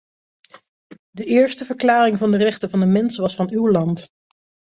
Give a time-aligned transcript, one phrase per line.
[1.11, 4.09] De eerste verklaring van de rechten van de mens was van uw land.